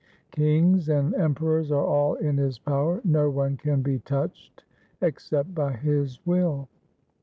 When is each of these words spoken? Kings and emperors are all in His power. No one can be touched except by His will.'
Kings 0.31 0.89
and 0.89 1.13
emperors 1.13 1.71
are 1.71 1.85
all 1.85 2.15
in 2.15 2.37
His 2.37 2.57
power. 2.57 3.01
No 3.03 3.29
one 3.29 3.55
can 3.55 3.83
be 3.83 3.99
touched 3.99 4.63
except 4.99 5.53
by 5.53 5.73
His 5.73 6.17
will.' 6.25 6.67